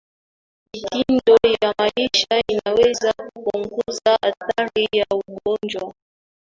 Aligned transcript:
mitindo 0.73 1.37
ya 1.61 1.73
maisha 1.79 2.41
inaweza 2.47 3.13
kupunguza 3.33 4.17
hatari 4.21 4.87
ya 4.93 5.05
ugonjwa 5.11 5.93